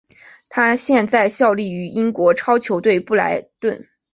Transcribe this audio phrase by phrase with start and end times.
[0.49, 3.87] 他现在效力于英超球队布莱顿。